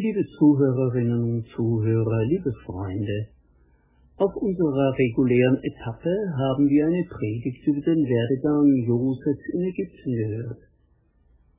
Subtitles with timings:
[0.00, 3.28] Liebe Zuhörerinnen und Zuhörer, liebe Freunde,
[4.16, 10.62] auf unserer regulären Etappe haben wir eine Predigt über den Werdegang Josefs in Ägypten gehört.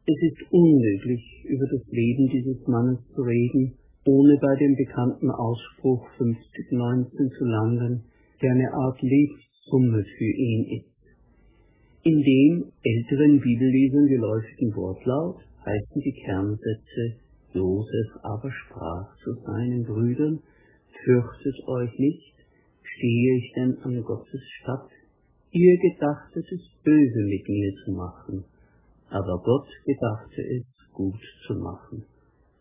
[0.09, 1.21] Es ist unmöglich,
[1.53, 3.77] über das Leben dieses Mannes zu reden,
[4.09, 8.03] ohne bei dem bekannten Ausspruch 5019 zu landen,
[8.41, 10.97] der eine Art Lebenssumme für ihn ist.
[12.09, 17.20] In dem älteren Bibellesern geläufigen Wortlaut heißen die Kernsätze
[17.53, 20.39] Josef aber sprach zu seinen Brüdern,
[21.03, 22.33] fürchtet euch nicht,
[22.81, 24.89] stehe ich denn an Gottes Stadt?
[25.51, 28.45] Ihr gedachtet es böse mit mir zu machen,
[29.09, 32.05] aber Gott gedachte es gut zu machen,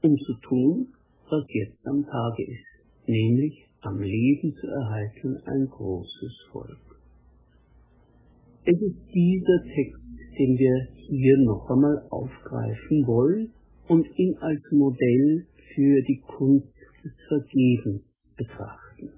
[0.02, 0.88] um zu tun,
[1.30, 7.00] was jetzt am Tage ist, nämlich am Leben zu erhalten ein großes Volk.
[8.64, 10.02] Es ist dieser Text,
[10.38, 13.52] den wir hier noch einmal aufgreifen wollen
[13.90, 16.70] und ihn als Modell für die Kunst
[17.02, 18.02] des Vergebens
[18.36, 19.10] betrachten.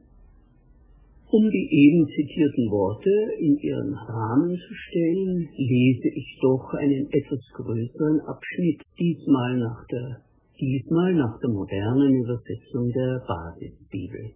[1.29, 7.41] Um die eben zitierten Worte in ihren Rahmen zu stellen, lese ich doch einen etwas
[7.53, 10.25] größeren Abschnitt, diesmal nach der,
[10.59, 14.33] diesmal nach der modernen Übersetzung der Basisbibel.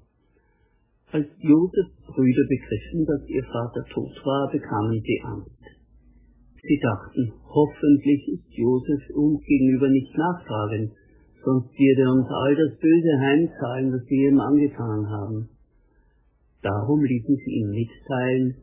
[1.12, 5.75] Als Josefs Brüder begriffen, dass ihr Vater tot war, bekamen sie Angst.
[6.66, 10.90] Sie dachten, hoffentlich ist Josef uns gegenüber nicht nachtragend,
[11.44, 15.48] sonst wird er uns all das Böse heimzahlen, was wir ihm angetan haben.
[16.62, 18.56] Darum ließen sie ihm mitteilen,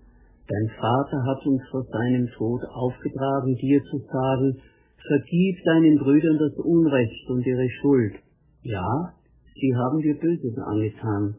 [0.52, 4.60] dein Vater hat uns vor seinem Tod aufgetragen, dir zu sagen,
[5.08, 8.16] vergib deinen Brüdern das Unrecht und ihre Schuld.
[8.64, 9.16] Ja,
[9.56, 11.36] sie haben dir Böses angetan,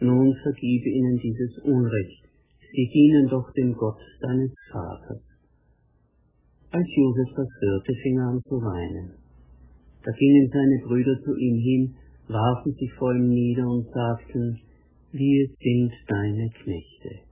[0.00, 2.24] nun vergibe ihnen dieses Unrecht.
[2.72, 5.27] Sie dienen doch dem Gott deines Vaters.
[6.70, 9.12] Als Josef das hörte, fing er an zu weinen.
[10.04, 11.94] Da gingen seine Brüder zu ihm hin,
[12.28, 14.60] warfen sich vor ihm nieder und sagten,
[15.12, 17.24] wir sind deine Knechte.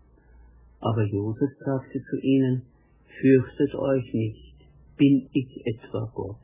[0.80, 2.62] Aber Josef sagte zu ihnen,
[3.20, 4.56] fürchtet euch nicht,
[4.96, 6.40] bin ich etwa Gott?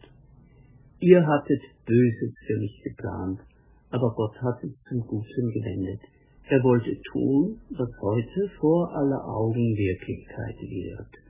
[1.01, 3.41] Ihr hattet Böses für mich geplant,
[3.89, 6.01] aber Gott hat es zum Guten gewendet.
[6.51, 11.22] Er wollte tun, was heute vor aller Augen Wirklichkeit wird.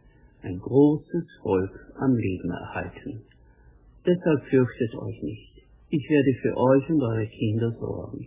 [0.43, 1.71] Ein großes Volk
[2.01, 3.23] am Leben erhalten.
[4.05, 5.53] Deshalb fürchtet euch nicht.
[5.89, 8.27] Ich werde für euch und eure Kinder sorgen.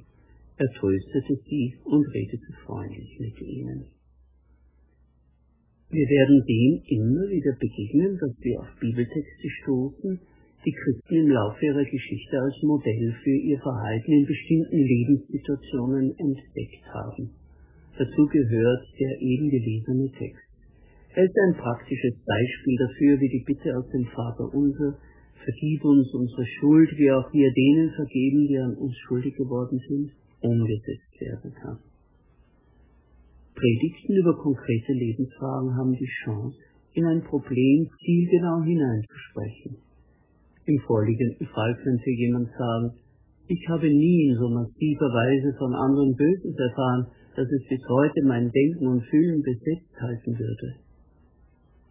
[0.58, 3.86] Er tröstete sie und redete freundlich mit ihnen.
[5.90, 10.20] Wir werden dem immer wieder begegnen, dass wir auf Bibeltexte stoßen,
[10.66, 16.86] die Christen im Laufe ihrer Geschichte als Modell für ihr Verhalten in bestimmten Lebenssituationen entdeckt
[16.94, 17.30] haben.
[17.97, 20.44] Dazu gehört der eben gelesene Text.
[21.16, 25.00] Er ist ein praktisches Beispiel dafür, wie die Bitte aus dem Vater unser,
[25.40, 30.12] vergib uns unsere Schuld, wie auch wir denen vergeben, die an uns schuldig geworden sind,
[30.42, 31.80] umgesetzt werden kann.
[33.56, 36.58] Predigten über konkrete Lebensfragen haben die Chance,
[36.92, 39.78] in ein Problem zielgenau hineinzusprechen.
[40.66, 42.92] Im vorliegenden Fall könnte jemand sagen,
[43.47, 48.22] ich habe nie in so massiver Weise von anderen Böses erfahren, dass es bis heute
[48.28, 50.84] mein Denken und Fühlen besetzt halten würde.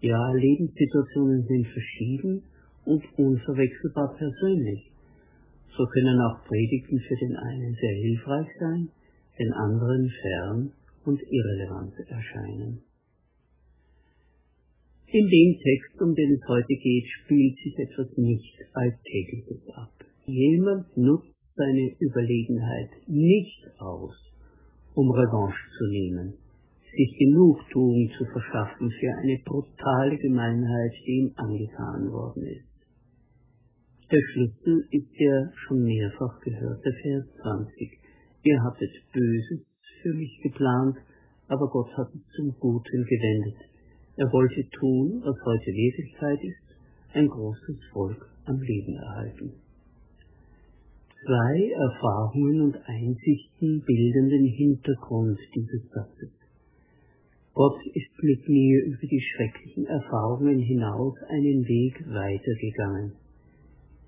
[0.04, 2.42] Ja, Lebenssituationen sind verschieden
[2.84, 4.92] und unverwechselbar persönlich.
[5.74, 8.88] So können auch Predigten für den einen sehr hilfreich sein,
[9.38, 10.72] den anderen fern
[11.06, 12.82] und irrelevant erscheinen.
[15.06, 19.94] In dem Text, um den es heute geht, spielt sich etwas nicht Alltägliches ab.
[20.26, 24.12] Jemand nutzt seine Überlegenheit nicht aus,
[24.94, 26.34] um Revanche zu nehmen,
[26.96, 32.70] sich Genugtuung zu verschaffen für eine brutale Gemeinheit, die ihm angetan worden ist.
[34.10, 37.98] Der Schlüssel ist der schon mehrfach gehörte Vers 20.
[38.44, 39.66] Ihr hattet Böses
[40.02, 40.96] für mich geplant,
[41.48, 43.56] aber Gott hat es zum Guten gewendet
[44.16, 49.52] er wollte tun, was heute Wirklichkeit ist, ein großes Volk am Leben erhalten.
[51.26, 56.30] Zwei Erfahrungen und Einsichten bilden den Hintergrund dieses Satzes.
[57.54, 63.12] Gott ist mit mir über die schrecklichen Erfahrungen hinaus einen Weg weitergegangen.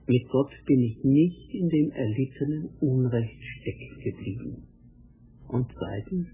[0.08, 4.66] Mit Gott bin ich nicht in dem erlittenen Unrecht stecken geblieben.
[5.46, 6.26] Und zweitens,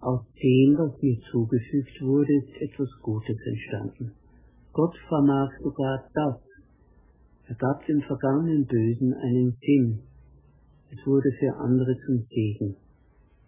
[0.00, 4.12] aus dem, was mir zugefügt wurde, ist etwas Gutes entstanden.
[4.72, 6.40] Gott vermag sogar das.
[7.48, 10.02] Er gab dem vergangenen Bösen einen Sinn.
[10.92, 12.76] Es wurde für andere zum Segen.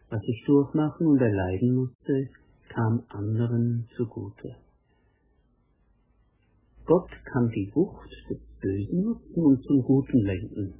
[0.08, 2.28] Was ich durchmachen und erleiden musste,
[2.74, 4.56] kam anderen zugute.
[6.84, 10.74] Gott kann die Wucht des Bösen nutzen und zum Guten lenken.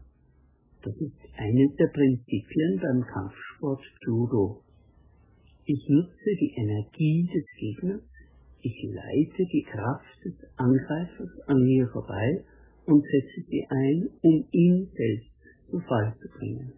[0.83, 4.63] Das ist eines der Prinzipien beim Kampfsport Judo.
[5.67, 8.03] Ich nutze die Energie des Gegners,
[8.63, 12.45] ich leite die Kraft des Angreifers an mir vorbei
[12.87, 15.31] und setze sie ein, um ihn selbst
[15.71, 16.73] zu Fall zu bringen.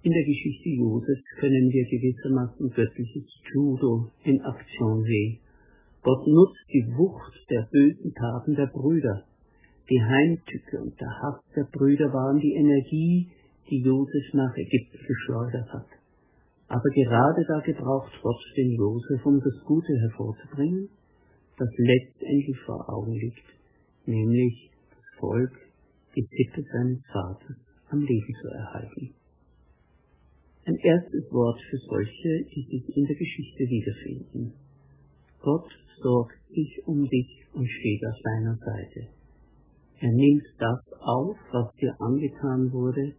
[0.00, 5.40] In der Geschichte Josefs können wir gewissermaßen göttliches Judo in Aktion sehen.
[6.02, 9.24] Gott nutzt die Wucht der bösen Taten der Brüder.
[9.90, 13.28] Die Heimtücke und der Hass der Brüder waren die Energie,
[13.68, 15.88] die Josef nach Ägypten geschleudert hat.
[16.68, 20.88] Aber gerade da gebraucht Gott den Josef, um das Gute hervorzubringen,
[21.58, 23.46] das letztendlich vor Augen liegt,
[24.06, 25.52] nämlich das Volk,
[26.14, 27.56] die Sippe seines Vaters
[27.90, 29.14] am Leben zu erhalten.
[30.68, 34.52] Ein erstes Wort für solche, die sich in der Geschichte wiederfinden.
[35.40, 35.66] Gott
[36.02, 39.08] sorgt sich um dich und steht auf deiner Seite.
[40.00, 43.14] Er nimmt das auf, was dir angetan wurde,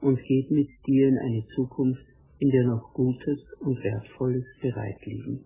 [0.00, 2.06] und geht mit dir in eine Zukunft,
[2.38, 5.44] in der noch Gutes und Wertvolles bereit liegen.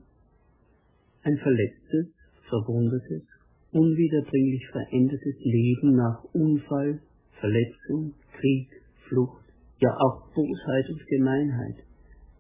[1.24, 2.06] Ein verletztes,
[2.48, 3.24] verwundetes,
[3.72, 7.00] unwiederbringlich verändertes Leben nach Unfall,
[7.40, 8.68] Verletzung, Krieg,
[9.08, 9.47] Flucht,
[9.80, 11.76] ja auch Bosheit und Gemeinheit.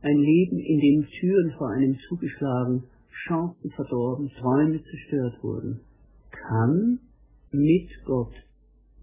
[0.02, 2.84] Ein Leben, in dem Türen vor einem zugeschlagen,
[3.26, 5.80] Chancen verdorben, Träume zerstört wurden,
[6.30, 7.00] kann
[7.50, 8.34] mit Gott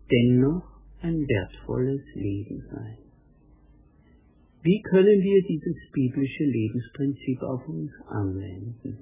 [0.10, 0.64] dennoch
[1.02, 2.98] ein wertvolles Leben sein.
[4.62, 8.98] Wie können wir dieses biblische Lebensprinzip auf uns anwenden?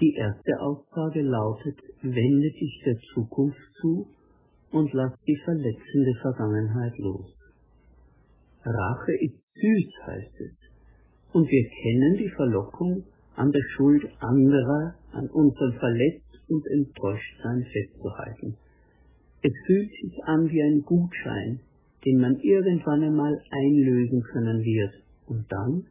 [0.00, 4.08] Die erste Aussage lautet, wende dich der Zukunft zu
[4.72, 7.33] und lass die verletzende Vergangenheit los.
[8.64, 10.52] Rache ist süß, heißt es.
[11.32, 13.04] Und wir kennen die Verlockung,
[13.36, 18.56] an der Schuld anderer, an unserem Verletzt und Enttäuschtsein festzuhalten.
[19.42, 21.60] Es fühlt sich an wie ein Gutschein,
[22.04, 24.94] den man irgendwann einmal einlösen können wird.
[25.26, 25.86] Und dann,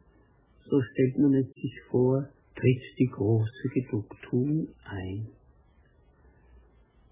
[0.64, 5.26] so stellt man es sich vor, tritt die große Genugtuung ein.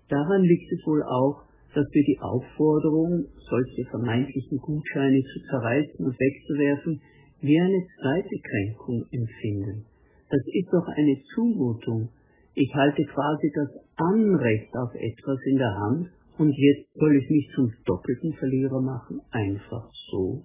[0.09, 1.45] Daran liegt es wohl auch,
[1.75, 7.01] dass wir die Aufforderung, solche vermeintlichen Gutscheine zu zerreißen und wegzuwerfen,
[7.41, 9.85] wie eine zweite Kränkung empfinden.
[10.31, 12.09] Das ist doch eine Zumutung.
[12.55, 16.09] Ich halte quasi das Anrecht auf etwas in der Hand
[16.39, 20.45] und jetzt soll ich mich zum doppelten Verlierer machen, einfach so.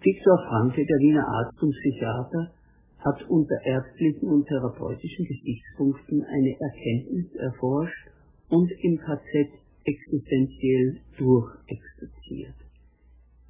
[0.00, 2.52] Viktor Franke, der Wiener Arzt und Psychiater,
[2.98, 8.08] hat unter ärztlichen und therapeutischen Gesichtspunkten eine Erkenntnis erforscht
[8.48, 12.54] und im KZ existenziell durchexerziert.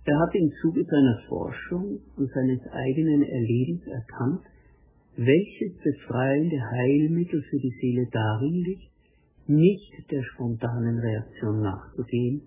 [0.05, 4.43] Er hat im Zuge seiner Forschung und seines eigenen Erlebens erkannt,
[5.17, 8.91] welches befreiende Heilmittel für die Seele darin liegt,
[9.49, 12.43] nicht der spontanen Reaktion nachzugehen,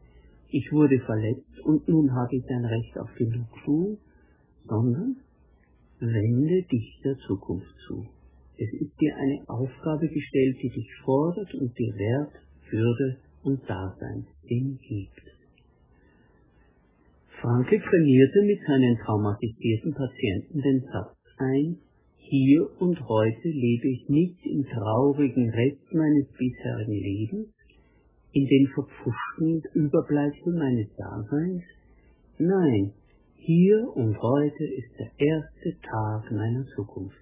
[0.52, 3.98] ich wurde verletzt und nun habe ich ein Recht auf Genugtuung,
[4.68, 5.18] sondern
[6.00, 8.08] wende dich der Zukunft zu.
[8.58, 12.34] Es ist dir eine Aufgabe gestellt, die dich fordert und dir Wert,
[12.72, 15.30] Würde und Daseinssinn gibt.
[17.42, 21.78] Franke trainierte mit seinen traumatisierten Patienten den Satz ein,
[22.18, 27.48] hier und heute lebe ich nicht im traurigen Rest meines bisherigen Lebens,
[28.34, 31.64] in den verpfuschten Überbleibseln meines Daseins.
[32.38, 32.94] Nein,
[33.38, 37.18] hier und heute ist der erste Tag meiner Zukunft.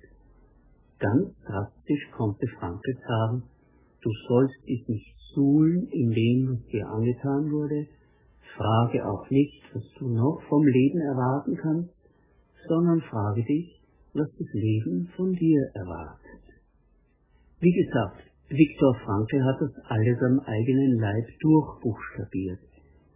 [0.99, 3.43] Ganz drastisch konnte Franke sagen,
[4.07, 7.87] du sollst dich nicht suhlen in dem, was dir angetan wurde,
[8.55, 11.93] frage auch nicht, was du noch vom Leben erwarten kannst,
[12.67, 13.81] sondern frage dich,
[14.13, 16.43] was das Leben von dir erwartet.
[17.59, 22.59] Wie gesagt, Viktor Frankl hat das alles am eigenen Leib durchbuchstabiert,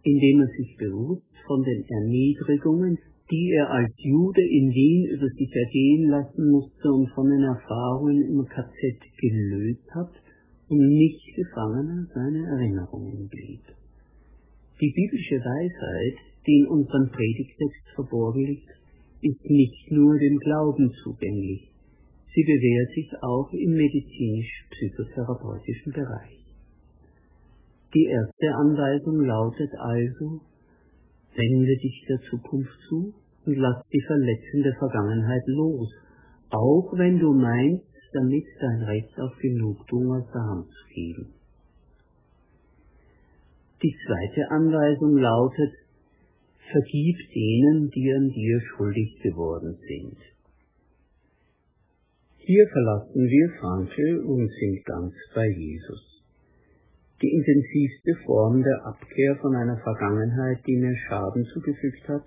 [0.02, 2.98] indem er sich bewusst von den Erniedrigungen,
[3.30, 8.20] die er als Jude in Wien über sich ergehen lassen musste und von den Erfahrungen
[8.28, 10.12] im KZ gelöst hat
[10.72, 13.60] und nicht Gefangener seiner Erinnerungen blieb.
[14.80, 18.70] Die biblische Weisheit, die in unserem Predigtext verborgen liegt,
[19.20, 21.68] ist nicht nur dem Glauben zugänglich,
[22.34, 26.40] sie bewährt sich auch im medizinisch-psychotherapeutischen Bereich.
[27.94, 30.40] Die erste Anweisung lautet also,
[31.36, 33.12] wende dich der Zukunft zu
[33.44, 35.92] und lass die verletzende Vergangenheit los,
[36.48, 41.34] auch wenn du meinst, damit dein Recht auf Genugtuung aus der Hand zu geben.
[43.82, 45.72] Die zweite Anweisung lautet,
[46.70, 50.18] vergib denen, die an dir schuldig geworden sind.
[52.38, 56.12] Hier verlassen wir Franke und sind ganz bei Jesus.
[57.22, 62.24] die intensivste Form der Abkehr von einer Vergangenheit, die mir Schaden zugefügt hat,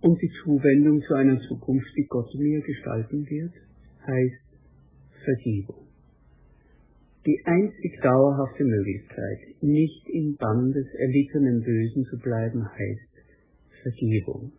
[0.00, 3.54] und die Zuwendung zu einer Zukunft, die Gott mir gestalten wird,
[4.06, 4.43] heißt
[5.24, 5.86] Vergebung.
[7.26, 13.14] Die einzig dauerhafte Möglichkeit, nicht im Bann des erlittenen Bösen zu bleiben, heißt
[13.82, 14.52] Vergebung.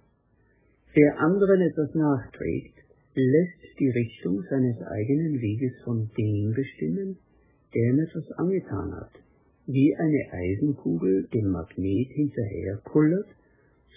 [0.94, 2.76] Wer anderen etwas nachträgt,
[3.14, 7.18] lässt die Richtung seines eigenen Weges von dem bestimmen,
[7.74, 9.12] der ihm etwas angetan hat.
[9.68, 13.28] Wie eine Eisenkugel dem Magnet hinterherkullert,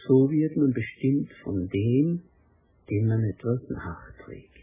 [0.06, 2.22] so wird man bestimmt von dem,
[2.90, 4.57] dem man etwas nachträgt.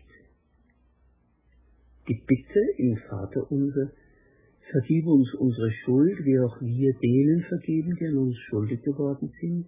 [2.08, 3.92] Die Bitte im Vater unser,
[4.72, 9.66] vergib uns unsere Schuld, wie auch wir denen vergeben, die an uns schuldig geworden sind,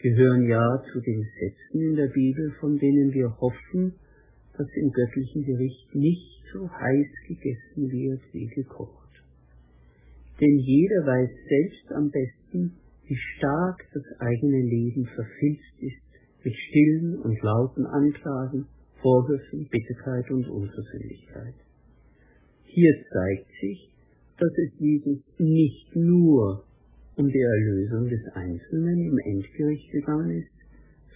[0.00, 3.94] gehören ja zu den Sätzen in der Bibel, von denen wir hoffen,
[4.56, 9.22] dass im göttlichen Gericht nicht so heiß gegessen wird wie gekocht.
[10.40, 17.18] Denn jeder weiß selbst am besten, wie stark das eigene Leben verfilzt ist mit stillen
[17.22, 18.66] und lauten Anklagen,
[19.02, 21.54] Vorwürfen, Bitterkeit und Unversöhnlichkeit.
[22.64, 23.90] Hier zeigt sich,
[24.38, 26.64] dass es Jesus nicht nur
[27.16, 30.58] um die Erlösung des Einzelnen im Endgericht gegangen ist,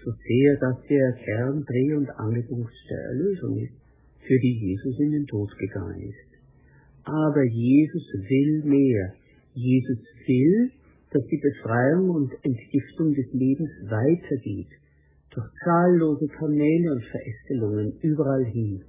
[0.04, 3.74] so sehr das der Kern, Dreh- und Angelpunkt der Erlösung ist,
[4.26, 6.32] für die Jesus in den Tod gegangen ist.
[7.04, 9.14] Aber Jesus will mehr.
[9.54, 10.70] Jesus will,
[11.12, 14.70] dass die Befreiung und Entgiftung des Lebens weitergeht,
[15.34, 18.84] durch zahllose Kanäle und Verästelungen überall hin.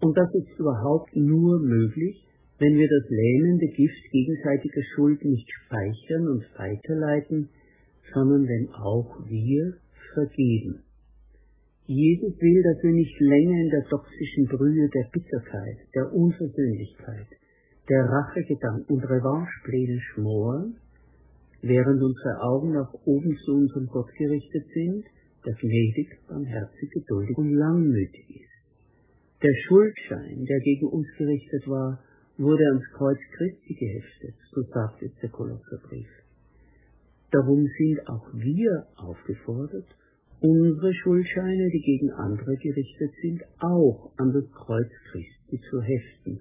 [0.00, 2.26] Und das ist überhaupt nur möglich,
[2.58, 7.48] wenn wir das lähmende Gift gegenseitiger Schuld nicht speichern und weiterleiten,
[8.12, 9.74] sondern wenn auch wir
[10.14, 10.84] vergeben.
[11.86, 17.28] Jesus will, dass wir nicht länger in der toxischen Brühe der Bitterkeit, der Unversöhnlichkeit,
[17.90, 20.76] der Rachegedanken und Revanchepläne schmoren,
[21.60, 25.04] während unsere Augen nach oben zu unserem Gott gerichtet sind,
[25.44, 28.54] der gnädig, barmherzig, geduldig und langmütig ist.
[29.42, 32.00] Der Schuldschein, der gegen uns gerichtet war,
[32.38, 36.08] wurde ans Kreuz Christi geheftet, so sagt es der Kolosserbrief.
[37.30, 39.86] Darum sind auch wir aufgefordert,
[40.40, 46.40] unsere Schuldscheine, die gegen andere gerichtet sind, auch an das Kreuz Christi zu heften.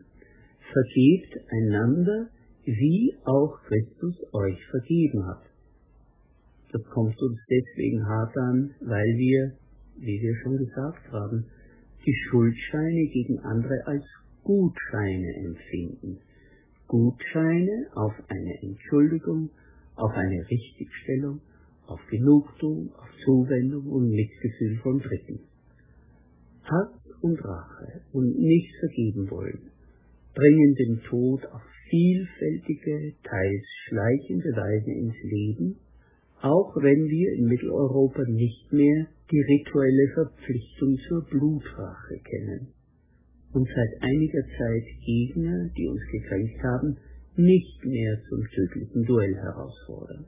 [0.71, 2.29] Vergebt einander,
[2.65, 5.52] wie auch Christus euch vergeben hat.
[6.73, 9.53] Das kommt uns deswegen hart an, weil wir,
[9.97, 11.45] wie wir schon gesagt haben,
[12.03, 14.03] die Schuldscheine gegen andere als
[14.43, 16.19] Gutscheine empfinden.
[16.87, 19.51] Gutscheine auf eine Entschuldigung,
[19.95, 21.41] auf eine Richtigstellung,
[21.85, 25.41] auf Genugtuung, auf Zuwendung und Mitgefühl von Dritten.
[26.63, 26.89] Hass
[27.21, 29.69] und Rache und nicht vergeben wollen
[30.33, 35.77] bringen den Tod auf vielfältige, teils schleichende Weise ins Leben,
[36.43, 42.67] auch wenn wir in Mitteleuropa nicht mehr die rituelle Verpflichtung zur Blutrache kennen
[43.53, 46.97] und seit einiger Zeit Gegner, die uns gekränkt haben,
[47.37, 50.25] nicht mehr zum tödlichen Duell herausfordern.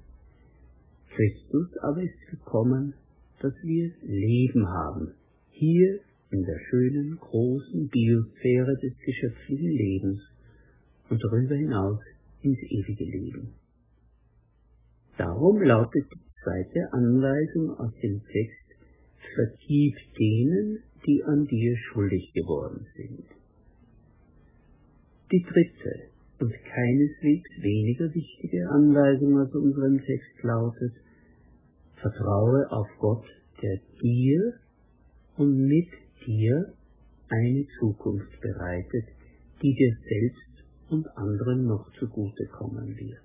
[1.09, 2.93] Christus aber ist gekommen,
[3.41, 5.11] dass wir Leben haben,
[5.51, 5.99] hier
[6.31, 10.21] in der schönen, großen Biosphäre des geschöpflichen Lebens
[11.09, 11.99] und darüber hinaus
[12.41, 13.64] ins ewige Leben.
[15.17, 18.65] Darum lautet die zweite Anweisung aus dem Text,
[19.33, 23.25] vergib denen, die an dir schuldig geworden sind.
[25.31, 30.93] Die dritte und keineswegs weniger wichtige Anweisung aus unserem Text lautet,
[31.95, 33.25] Vertraue auf Gott,
[33.61, 34.53] der dir
[35.37, 35.89] und mit
[36.27, 36.73] dir
[37.29, 39.05] eine Zukunft bereitet,
[39.61, 43.24] die dir selbst und anderen noch zugute kommen wird.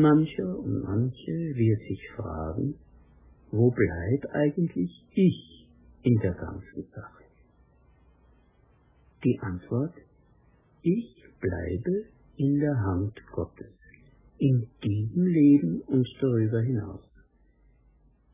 [0.00, 2.74] Mancher und manche wird sich fragen,
[3.50, 5.66] wo bleibt eigentlich ich
[6.02, 7.24] in der ganzen Sache?
[9.24, 9.94] Die Antwort,
[10.82, 12.04] ich bleibe
[12.36, 13.80] in der Hand Gottes
[14.38, 17.04] in diesem Leben und darüber hinaus.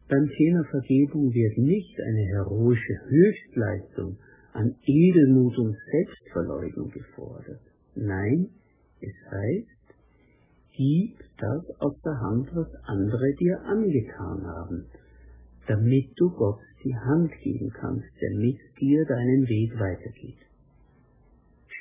[0.09, 4.17] Beim Thema Vergebung wird nicht eine heroische Höchstleistung
[4.53, 7.61] an Edelmut und Selbstverleugnung gefordert.
[7.97, 8.51] Nein,
[9.01, 9.76] es heißt,
[10.77, 14.87] gib das aus der Hand, was andere dir angetan haben,
[15.67, 20.39] damit du Gott die Hand geben kannst, der mit dir deinen Weg weitergeht.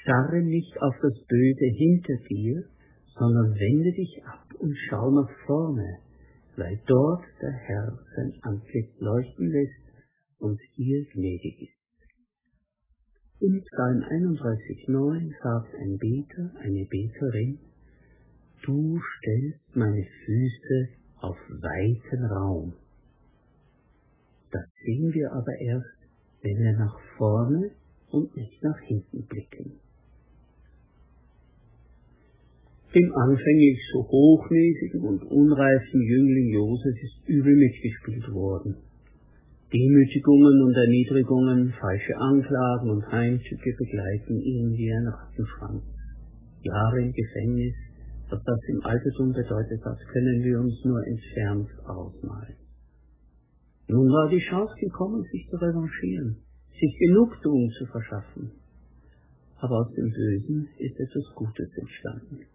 [0.01, 2.63] Starre nicht auf das Böse hinter dir,
[3.17, 5.99] sondern wende dich ab und schau nach vorne,
[6.57, 9.85] weil dort der Herr sein Antlitz leuchten lässt
[10.39, 11.75] und dir gnädig ist.
[13.41, 17.59] In Psalm 31,9 sagt ein Beter, eine Beterin,
[18.63, 20.89] Du stellst meine Füße
[21.21, 22.74] auf weiten Raum.
[24.51, 25.97] Das sehen wir aber erst,
[26.41, 27.71] wenn wir nach vorne
[28.12, 29.79] und nicht nach hinten blicken.
[32.95, 38.77] Dem anfänglich so hochnäsigen und unreifen Jüngling Josef ist übel mitgespielt worden.
[39.74, 45.83] Demütigungen und Erniedrigungen, falsche Anklagen und Heimzüge begleiten ihn wie ein Rattenschwanz.
[46.62, 47.75] Jahre im Gefängnis,
[48.29, 52.55] was das im Altertum bedeutet hat, können wir uns nur entfernt ausmalen.
[53.88, 56.38] Nun war die Chance gekommen, sich zu revanchieren,
[56.72, 58.51] sich Genugtuung zu verschaffen.
[59.58, 62.46] Aber aus dem Bösen ist etwas Gutes entstanden.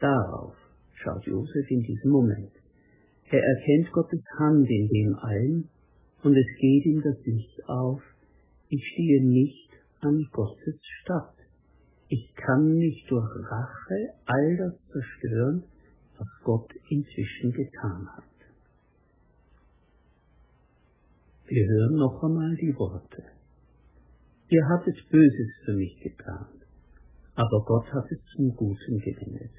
[0.00, 0.54] Darauf
[0.94, 2.52] schaut Josef in diesem Moment.
[3.30, 5.68] Er erkennt Gottes Hand in dem allen
[6.24, 8.02] und es geht ihm das Licht auf,
[8.68, 11.41] ich stehe nicht an Gottes Stadt.
[12.14, 15.64] Ich kann nicht durch Rache all das zerstören,
[16.18, 18.24] was Gott inzwischen getan hat.
[21.46, 23.22] Wir hören noch einmal die Worte.
[24.50, 26.48] Ihr hattet Böses für mich getan,
[27.34, 29.56] aber Gott hat es zum Guten gewendet.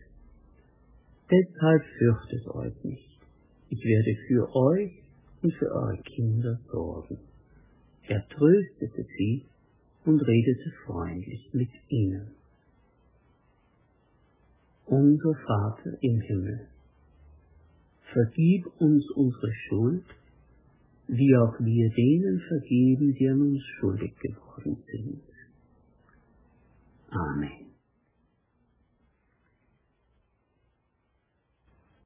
[1.32, 3.20] Deshalb fürchtet euch nicht.
[3.70, 4.92] Ich werde für euch
[5.42, 7.18] und für eure Kinder sorgen.
[8.04, 9.48] Er tröstete sie
[10.06, 12.43] und redete freundlich mit ihnen
[14.86, 16.68] unser Vater im Himmel,
[18.12, 20.06] vergib uns unsere Schuld,
[21.08, 25.22] wie auch wir denen vergeben, die an uns schuldig geworden sind.
[27.10, 27.63] Amen.